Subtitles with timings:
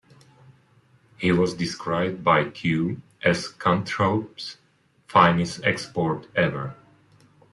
[1.19, 4.57] He was described by "Q" as "Scunthorpe's
[5.07, 6.25] finest export...
[6.35, 6.73] ever".